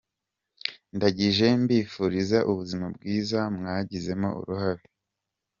[0.95, 4.83] Ndangije mbifuriza ubuzima bwiza, mwagizemo uruhare!.